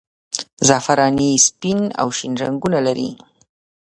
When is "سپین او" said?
1.47-2.07